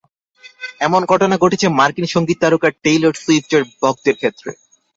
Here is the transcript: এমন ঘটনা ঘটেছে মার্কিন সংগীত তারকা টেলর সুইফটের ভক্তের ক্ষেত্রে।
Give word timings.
এমন 0.79 1.01
ঘটনা 1.05 1.35
ঘটেছে 1.37 1.67
মার্কিন 1.79 2.05
সংগীত 2.05 2.37
তারকা 2.41 2.69
টেলর 2.83 3.13
সুইফটের 3.15 3.63
ভক্তের 3.81 4.15
ক্ষেত্রে। 4.15 4.49